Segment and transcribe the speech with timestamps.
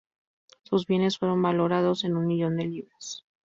[0.63, 3.23] Sus bienes fueron valorados en un millón de libras.